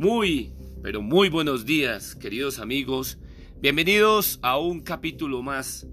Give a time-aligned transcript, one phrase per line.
[0.00, 3.18] Muy, pero muy buenos días, queridos amigos.
[3.60, 5.86] Bienvenidos a un capítulo más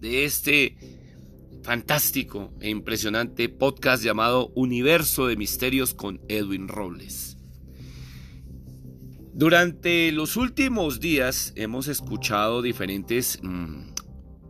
[0.00, 0.78] de este
[1.62, 7.36] fantástico e impresionante podcast llamado Universo de Misterios con Edwin Robles.
[9.34, 13.90] Durante los últimos días hemos escuchado diferentes mmm,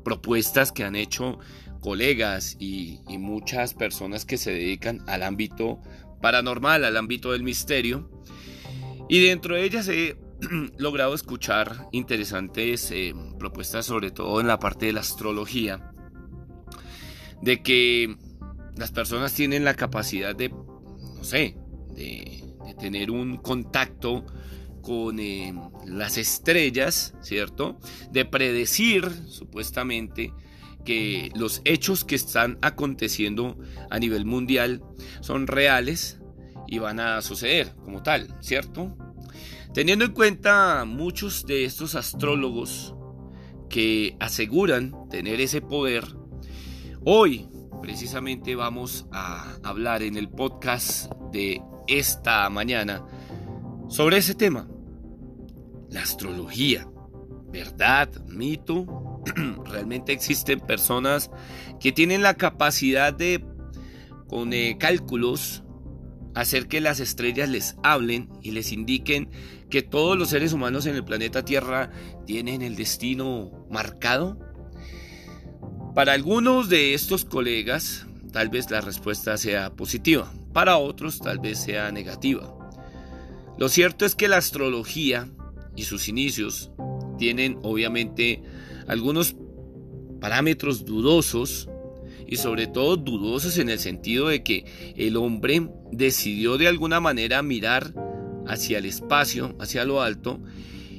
[0.04, 1.40] propuestas que han hecho
[1.80, 5.80] colegas y muchas personas que se dedican al ámbito
[6.22, 8.08] paranormal, al ámbito del misterio.
[9.10, 10.16] Y dentro de ellas he
[10.78, 15.92] logrado escuchar interesantes eh, propuestas, sobre todo en la parte de la astrología,
[17.42, 18.16] de que
[18.76, 21.56] las personas tienen la capacidad de, no sé,
[21.92, 22.44] de,
[22.78, 24.24] tener un contacto
[24.80, 25.52] con eh,
[25.86, 27.80] las estrellas, ¿cierto?
[28.12, 30.32] De predecir, supuestamente,
[30.84, 33.58] que los hechos que están aconteciendo
[33.90, 34.84] a nivel mundial
[35.20, 36.19] son reales
[36.70, 38.96] y van a suceder como tal, ¿cierto?
[39.74, 42.94] Teniendo en cuenta muchos de estos astrólogos
[43.68, 46.04] que aseguran tener ese poder,
[47.04, 47.48] hoy
[47.82, 53.04] precisamente vamos a hablar en el podcast de esta mañana
[53.88, 54.68] sobre ese tema,
[55.90, 56.86] la astrología.
[57.52, 58.08] ¿Verdad?
[58.28, 59.22] ¿Mito?
[59.66, 61.32] ¿Realmente existen personas
[61.80, 63.44] que tienen la capacidad de,
[64.28, 65.64] con eh, cálculos,
[66.34, 69.30] hacer que las estrellas les hablen y les indiquen
[69.68, 71.90] que todos los seres humanos en el planeta Tierra
[72.26, 74.38] tienen el destino marcado?
[75.94, 81.58] Para algunos de estos colegas, tal vez la respuesta sea positiva, para otros tal vez
[81.58, 82.54] sea negativa.
[83.58, 85.28] Lo cierto es que la astrología
[85.76, 86.70] y sus inicios
[87.18, 88.42] tienen obviamente
[88.86, 89.36] algunos
[90.20, 91.68] parámetros dudosos
[92.30, 94.64] y sobre todo dudosos en el sentido de que
[94.96, 97.92] el hombre decidió de alguna manera mirar
[98.46, 100.40] hacia el espacio, hacia lo alto,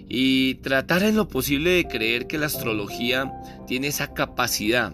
[0.10, 3.32] y tratar en lo posible de creer que la astrología
[3.66, 4.94] tiene esa capacidad,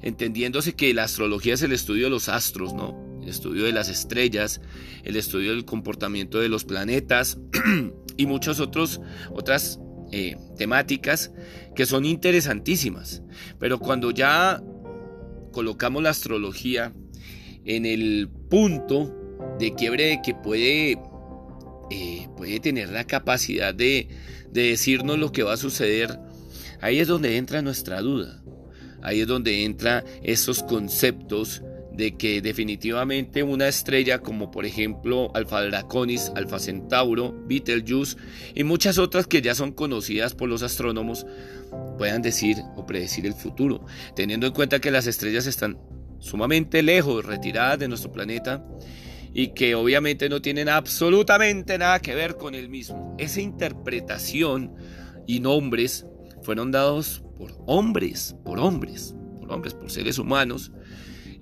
[0.00, 3.20] entendiéndose que la astrología es el estudio de los astros, ¿no?
[3.22, 4.62] El estudio de las estrellas,
[5.02, 7.38] el estudio del comportamiento de los planetas
[8.16, 9.80] y muchas otras
[10.12, 11.30] eh, temáticas
[11.76, 13.22] que son interesantísimas.
[13.58, 14.62] Pero cuando ya
[15.54, 16.92] colocamos la astrología
[17.64, 19.14] en el punto
[19.58, 20.98] de quiebre que puede,
[21.90, 24.08] eh, puede tener la capacidad de,
[24.50, 26.18] de decirnos lo que va a suceder,
[26.80, 28.42] ahí es donde entra nuestra duda.
[29.02, 31.62] Ahí es donde entra esos conceptos
[31.96, 38.16] de que definitivamente una estrella como por ejemplo Alfa Draconis, Alfa Centauro, Betelgeuse
[38.54, 41.24] y muchas otras que ya son conocidas por los astrónomos
[41.96, 43.84] puedan decir o predecir el futuro,
[44.16, 45.78] teniendo en cuenta que las estrellas están
[46.18, 48.64] sumamente lejos, retiradas de nuestro planeta
[49.32, 53.14] y que obviamente no tienen absolutamente nada que ver con el mismo.
[53.18, 54.74] Esa interpretación
[55.26, 56.06] y nombres
[56.42, 60.72] fueron dados por hombres, por hombres, por hombres, por seres humanos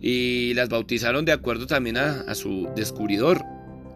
[0.02, 3.44] y las bautizaron de acuerdo también a, su descubridor,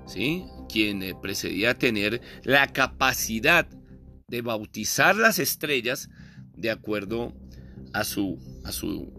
[0.06, 0.44] ¿sí?
[0.68, 3.66] quien eh, precedía tener la capacidad
[4.28, 6.08] de bautizar las estrellas
[6.56, 7.34] de acuerdo
[7.92, 9.12] a su, a su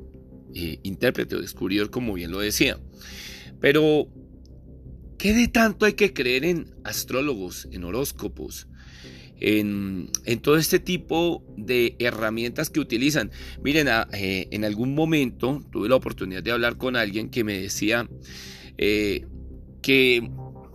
[0.55, 2.79] eh, intérprete o descubridor, como bien lo decía.
[3.59, 4.07] Pero,
[5.17, 8.69] ¿qué de tanto hay que creer en astrólogos, en horóscopos?
[9.39, 10.09] En,
[10.41, 13.31] todo este tipo de herramientas que utilizan.
[13.63, 18.09] Miren, eh, en algún momento tuve la oportunidad de hablar con alguien que me decía
[18.77, 19.25] eh,
[19.81, 20.29] que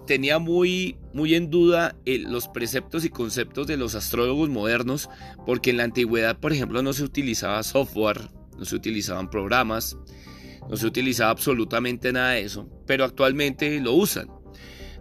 [0.06, 5.08] tenía muy, muy en duda los preceptos y conceptos de los astrólogos modernos,
[5.46, 8.20] porque en la antigüedad, por ejemplo, no se utilizaba software,
[8.58, 9.96] no se utilizaban programas,
[10.68, 14.28] no se utilizaba absolutamente nada de eso, pero actualmente lo usan.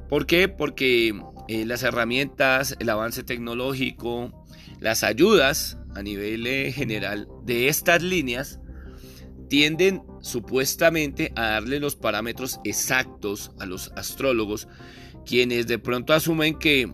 [0.10, 0.50] ¿Por qué?
[0.50, 1.14] Porque
[1.54, 4.32] eh, las herramientas, el avance tecnológico,
[4.80, 8.62] las ayudas a nivel eh, general de estas líneas
[9.50, 14.70] tienden supuestamente a darle los parámetros exactos a los astrólogos,
[15.26, 16.94] quienes de pronto asumen que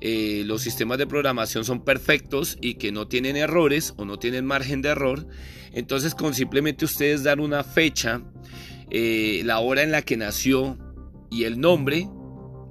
[0.00, 4.46] eh, los sistemas de programación son perfectos y que no tienen errores o no tienen
[4.46, 5.26] margen de error.
[5.74, 8.22] Entonces con simplemente ustedes dar una fecha,
[8.90, 10.78] la hora en la que nació
[11.30, 12.08] y el nombre,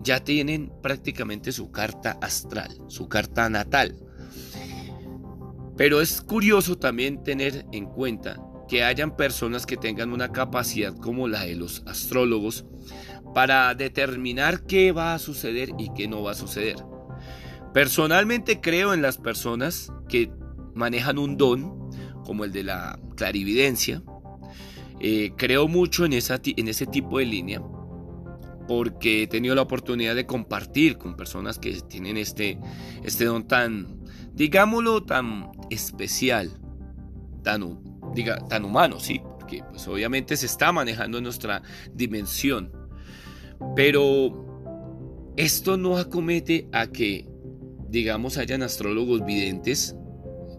[0.01, 3.95] ya tienen prácticamente su carta astral, su carta natal.
[5.75, 11.27] Pero es curioso también tener en cuenta que hayan personas que tengan una capacidad como
[11.27, 12.65] la de los astrólogos
[13.33, 16.77] para determinar qué va a suceder y qué no va a suceder.
[17.73, 20.31] Personalmente creo en las personas que
[20.73, 21.91] manejan un don
[22.25, 24.01] como el de la clarividencia.
[24.99, 27.61] Eh, creo mucho en, esa, en ese tipo de línea
[28.67, 32.59] porque he tenido la oportunidad de compartir con personas que tienen este,
[33.03, 34.03] este don tan,
[34.33, 36.51] digámoslo, tan especial,
[37.43, 37.79] tan,
[38.13, 41.61] diga, tan humano, sí, porque pues obviamente se está manejando en nuestra
[41.93, 42.71] dimensión.
[43.75, 47.27] Pero esto no acomete a que,
[47.89, 49.95] digamos, hayan astrólogos videntes,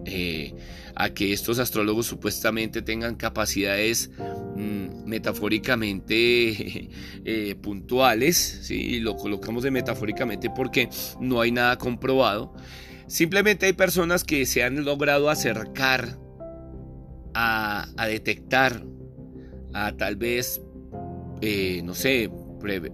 [0.05, 0.55] eh,
[0.95, 4.11] a que estos astrólogos supuestamente tengan capacidades
[4.57, 6.89] mm, metafóricamente
[7.25, 9.01] eh, puntuales, ¿sí?
[9.01, 10.89] lo colocamos de metafóricamente porque
[11.21, 12.55] no hay nada comprobado.
[13.07, 16.19] Simplemente hay personas que se han logrado acercar
[17.35, 18.85] a, detectar,
[19.73, 20.61] a tal vez,
[21.41, 22.31] eh, no sé,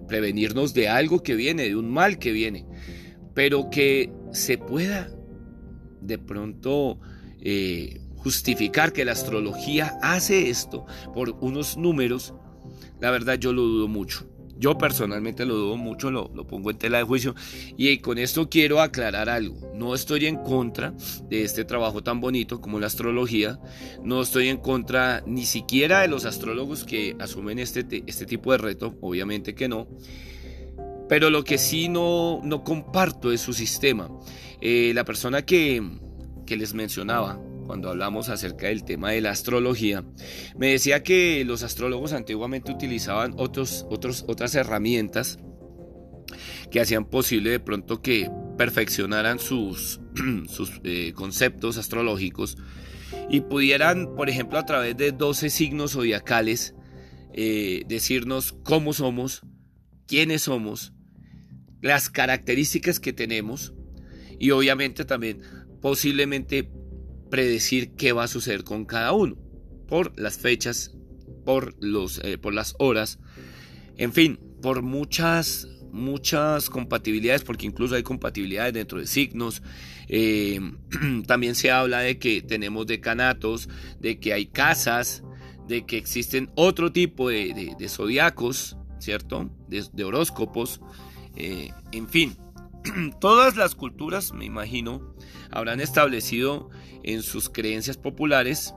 [0.07, 2.65] prevenirnos de algo que viene, de un mal que viene,
[3.33, 5.14] pero que se pueda
[6.01, 6.99] de pronto
[7.41, 12.33] eh, justificar que la astrología hace esto por unos números,
[12.99, 14.27] la verdad yo lo dudo mucho.
[14.57, 17.35] Yo personalmente lo dudo mucho, lo, lo, pongo en tela de juicio.
[17.77, 19.71] Y con esto quiero aclarar algo.
[19.75, 20.93] No estoy en contra
[21.29, 23.59] de este trabajo tan bonito como la astrología.
[24.01, 28.59] No estoy en contra ni siquiera de los astrólogos que asumen este, este tipo de
[28.59, 28.97] reto.
[29.01, 29.87] Obviamente que no.
[31.09, 34.09] Pero lo que sí no, no comparto es su sistema.
[34.67, 35.79] Eh, la persona que,
[36.47, 40.03] que les mencionaba cuando hablamos acerca del tema de la astrología,
[40.57, 45.37] me decía que los astrólogos antiguamente utilizaban otros, otros, otras herramientas
[46.71, 48.27] que hacían posible de pronto que
[48.57, 50.01] perfeccionaran sus,
[50.49, 52.57] sus eh, conceptos astrológicos
[53.29, 56.73] y pudieran, por ejemplo, a través de 12 signos zodiacales,
[57.35, 59.43] eh, decirnos cómo somos,
[60.07, 60.91] quiénes somos,
[61.81, 63.74] las características que tenemos
[64.39, 65.41] y obviamente también
[65.81, 66.69] posiblemente
[67.29, 69.37] predecir qué va a suceder con cada uno
[69.87, 70.95] por las fechas,
[71.43, 73.19] por, los, eh, por las horas,
[73.97, 79.61] en fin, por muchas, muchas compatibilidades, porque incluso hay compatibilidades dentro de signos.
[80.07, 80.59] Eh,
[81.27, 85.23] también se habla de que tenemos decanatos, de que hay casas,
[85.67, 89.49] de que existen otro tipo de, zodiacos, ¿cierto?
[89.67, 90.81] De, horóscopos,
[91.35, 92.37] eh, en fin.
[93.19, 95.15] Todas las culturas, me imagino,
[95.51, 96.69] habrán establecido
[97.03, 98.73] en sus creencias populares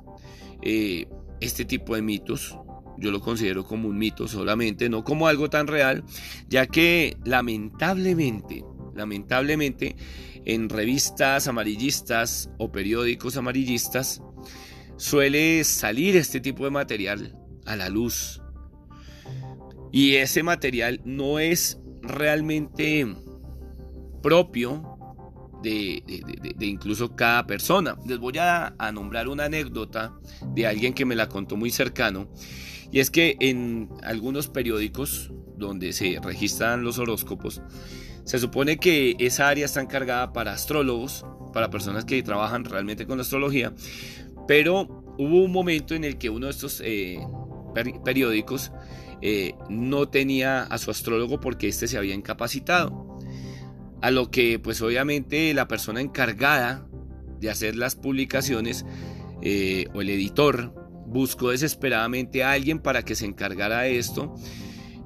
[0.62, 1.06] eh,
[1.40, 2.56] este tipo de mitos.
[2.98, 6.02] Yo lo considero como un mito solamente, no como algo tan real,
[6.48, 8.64] ya que lamentablemente,
[8.94, 9.94] lamentablemente,
[10.44, 14.20] en revistas amarillistas o periódicos amarillistas
[14.96, 18.42] suele salir este tipo de material a la luz.
[19.92, 23.06] Y ese material no es realmente
[24.20, 24.98] propio
[25.62, 26.02] de,
[26.60, 27.96] incluso cada persona.
[28.06, 30.14] Les voy a, nombrar una anécdota
[30.54, 32.28] de alguien que me la contó muy cercano.
[32.90, 37.60] Y es que en algunos periódicos donde se registran los horóscopos,
[38.24, 43.18] se supone que esa área está encargada para astrólogos, para personas que trabajan realmente con
[43.18, 43.72] la astrología,
[44.46, 47.18] pero hubo un momento en el que uno de estos eh,
[48.04, 48.70] periódicos
[49.20, 53.07] eh, no tenía a su astrólogo porque éste se había incapacitado.
[54.00, 56.86] A lo que pues obviamente la persona encargada
[57.40, 58.84] de hacer las publicaciones
[59.42, 60.74] eh, o el editor
[61.06, 64.34] buscó desesperadamente a alguien para que se encargara de esto.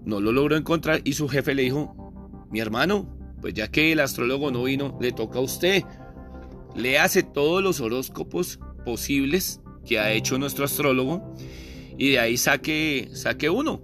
[0.05, 4.01] No lo logró encontrar y su jefe le dijo, mi hermano, pues ya que el
[4.01, 5.85] astrólogo no vino, le toca a usted.
[6.75, 11.35] Le hace todos los horóscopos posibles que ha hecho nuestro astrólogo
[11.99, 13.83] y de ahí saque, saque uno.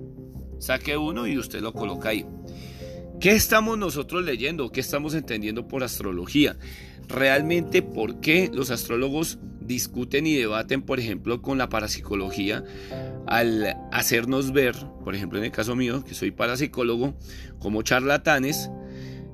[0.58, 2.26] Saque uno y usted lo coloca ahí.
[3.20, 4.70] ¿Qué estamos nosotros leyendo?
[4.70, 6.56] ¿Qué estamos entendiendo por astrología?
[7.08, 12.62] Realmente, ¿por qué los astrólogos discuten y debaten, por ejemplo, con la parapsicología
[13.26, 17.16] al hacernos ver, por ejemplo, en el caso mío, que soy parapsicólogo,
[17.58, 18.70] como charlatanes,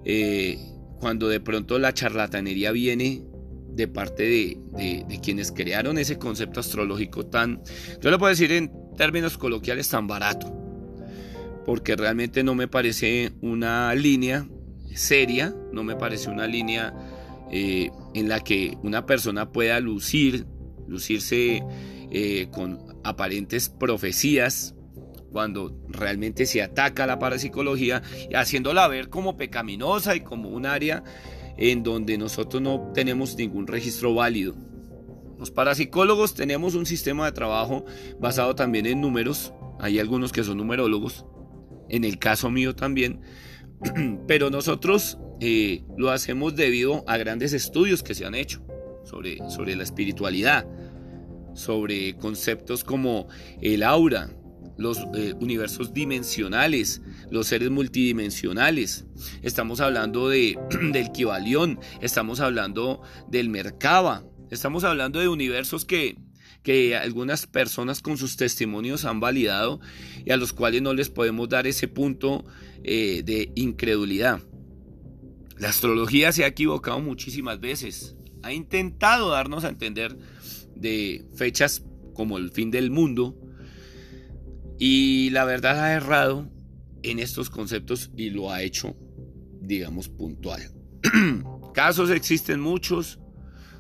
[0.07, 0.59] eh,
[0.99, 3.23] cuando de pronto la charlatanería viene
[3.69, 7.61] de parte de, de, quienes crearon ese concepto astrológico tan,
[8.00, 10.63] yo lo puedo decir en términos coloquiales, tan barato
[11.64, 14.47] porque realmente no me parece una línea
[14.94, 16.94] seria, no me parece una línea
[17.50, 20.47] eh, en la que una persona pueda lucir,
[20.87, 21.62] lucirse
[22.11, 24.75] eh, con aparentes profecías
[25.33, 28.02] cuando realmente se ataca la parapsicología,
[28.35, 31.02] haciéndola ver como pecaminosa y como un área
[31.56, 34.54] en donde nosotros no tenemos ningún registro válido.
[35.37, 37.85] Los parapsicólogos tenemos un sistema de trabajo
[38.21, 41.26] basado también en números, hay algunos que son numerólogos,
[41.88, 43.21] en el caso mío también,
[44.26, 48.62] pero nosotros eh, lo hacemos debido a grandes estudios que se han hecho
[49.05, 50.67] sobre, sobre la espiritualidad,
[51.55, 53.29] sobre conceptos como
[53.61, 54.31] el aura,
[54.76, 57.00] los eh, universos dimensionales,
[57.31, 59.07] los seres multidimensionales.
[59.43, 60.59] Estamos hablando de,
[60.93, 66.17] del Kibalión, estamos hablando del Merkaba, estamos hablando de universos que,
[66.64, 69.80] que algunas personas con sus testimonios han validado
[70.25, 72.44] y a los cuales no les podemos dar ese punto
[72.83, 74.40] eh, de incredulidad.
[75.59, 80.16] La astrología se ha equivocado muchísimas veces, ha intentado darnos a entender
[80.75, 83.38] de fechas como el fin del mundo,
[84.78, 86.50] y la verdad ha errado
[87.02, 88.97] en estos conceptos y lo ha hecho,
[89.61, 90.62] digamos, puntual.
[91.75, 93.18] casos existen muchos,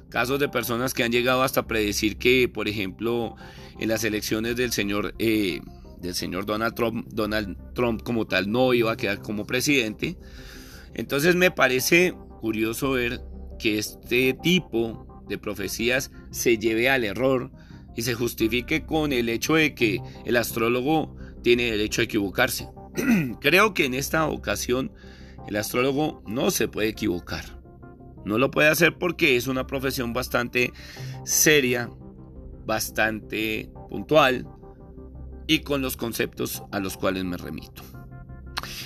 [0.08, 3.36] casos de personas que han llegado hasta predecir que, por ejemplo,
[3.78, 5.60] en las elecciones del señor, eh,
[6.00, 10.16] del señor Donald Trump, Donald Trump como tal no iba a quedar como presidente.
[10.94, 13.20] Entonces me parece curioso ver
[13.58, 17.50] que este tipo de profecías se lleve al error
[17.96, 22.68] y se justifique con el hecho de que el astrólogo tiene derecho a equivocarse.
[23.40, 24.92] Creo que en esta ocasión
[25.48, 27.63] el astrólogo no se puede equivocar.
[28.24, 30.72] No lo puede hacer porque es una profesión bastante
[31.24, 31.90] seria,
[32.66, 34.46] bastante puntual
[35.46, 37.82] y con los conceptos a los cuales me remito.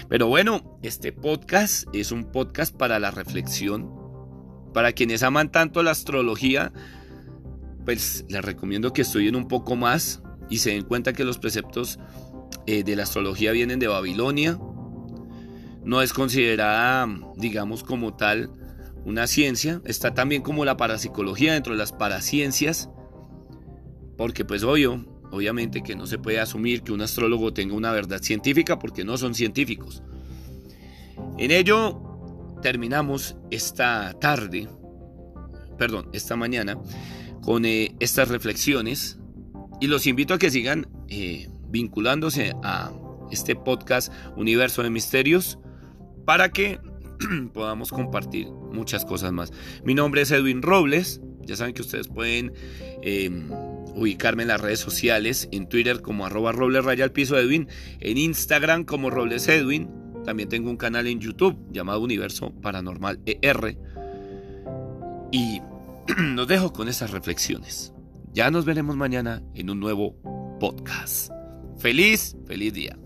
[0.09, 3.93] Pero bueno, este podcast es un podcast para la reflexión,
[4.75, 6.73] para quienes aman tanto la astrología,
[7.85, 11.99] pues les recomiendo que estudien un poco más y se den cuenta que los preceptos
[12.67, 14.59] eh, de la astrología vienen de Babilonia.
[15.85, 18.51] No es considerada, digamos, como tal
[19.05, 19.81] una ciencia.
[19.85, 22.91] Está también como la parapsicología dentro de las paraciencias.
[24.17, 28.21] Porque pues obvio, obviamente que no se puede asumir que un astrólogo tenga una verdad
[28.21, 30.03] científica porque no son científicos.
[31.39, 32.01] En ello
[32.63, 34.69] terminamos esta tarde,
[35.79, 36.79] perdón, esta mañana
[37.43, 39.19] con eh, estas reflexiones
[39.81, 42.93] y los invito a que sigan eh, vinculándose a
[43.31, 45.59] este podcast Universo de Misterios
[46.25, 46.81] para que
[47.53, 49.53] podamos compartir muchas cosas más.
[49.85, 52.53] Mi nombre es Edwin Robles, ya saben que ustedes pueden
[53.03, 53.51] em,
[53.95, 57.69] ubicarme en las redes sociales, en Twitter como arroba robles piso en
[58.01, 59.89] Instagram como robles Edwin,
[60.25, 63.79] también tengo un canal en YouTube llamado Universo Paranormal ER.
[65.33, 65.61] Y
[66.23, 67.95] nos dejo con esas reflexiones.
[68.33, 70.17] Ya nos veremos mañana en un nuevo
[70.61, 71.33] podcast.
[71.79, 72.99] Feliz, feliz día.